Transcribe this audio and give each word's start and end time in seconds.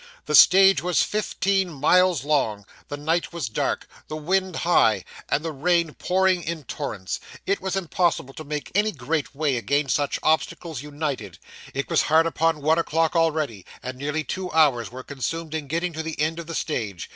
The 0.25 0.33
stage 0.33 0.81
was 0.81 1.03
fifteen 1.03 1.71
miles 1.71 2.23
long, 2.23 2.65
the 2.87 2.97
night 2.97 3.31
was 3.31 3.47
dark, 3.47 3.87
the 4.07 4.15
wind 4.17 4.55
high, 4.55 5.05
and 5.29 5.45
the 5.45 5.51
rain 5.51 5.93
pouring 5.93 6.41
in 6.41 6.63
torrents. 6.63 7.19
It 7.45 7.61
was 7.61 7.75
impossible 7.75 8.33
to 8.33 8.43
make 8.43 8.71
any 8.73 8.91
great 8.93 9.35
way 9.35 9.57
against 9.57 9.95
such 9.95 10.17
obstacles 10.23 10.81
united; 10.81 11.37
it 11.75 11.87
was 11.87 12.01
hard 12.01 12.25
upon 12.25 12.63
one 12.63 12.79
o'clock 12.79 13.15
already; 13.15 13.63
and 13.83 13.95
nearly 13.95 14.23
two 14.23 14.51
hours 14.53 14.91
were 14.91 15.03
consumed 15.03 15.53
in 15.53 15.67
getting 15.67 15.93
to 15.93 16.01
the 16.01 16.19
end 16.19 16.39
of 16.39 16.47
the 16.47 16.55
stage. 16.55 17.07